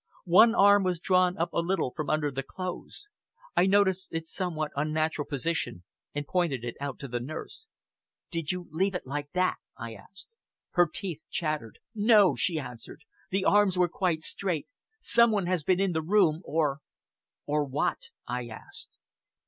[0.25, 3.07] One arm was drawn up a little from under the clothes.
[3.55, 5.83] I noticed its somewhat unnatural position
[6.15, 7.67] and pointed it out to the nurse.
[8.31, 10.33] "Did you leave it like that?" I asked.
[10.71, 11.77] Her teeth chattered.
[11.93, 14.67] "No!" she answered, "The arms were quite straight.
[14.99, 16.79] Some one has been in the room or"
[17.45, 18.97] "Or what?" Tasked.